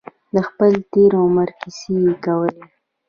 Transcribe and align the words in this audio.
د 0.33 0.35
خپل 0.47 0.71
تېر 0.91 1.11
عمر 1.23 1.49
کیسې 1.59 1.93
یې 2.03 2.13
کولې. 2.25 2.63